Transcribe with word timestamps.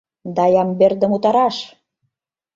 Да 0.35 0.43
Ямбердым 0.61 1.11
утараш! 1.17 1.55